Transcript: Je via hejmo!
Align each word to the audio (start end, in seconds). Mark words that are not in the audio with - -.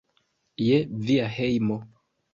Je 0.69 0.79
via 1.09 1.27
hejmo! 1.37 1.77